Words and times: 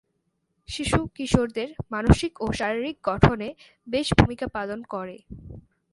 শিশু-কিশোরদের 0.69 1.69
মানসিক 1.91 2.33
ও 2.41 2.45
শারীরিক 2.51 2.97
গঠনে 3.03 3.49
বেশ 3.87 4.07
ভূমিকা 4.19 4.47
পালন 4.47 4.79
করে। 4.93 5.17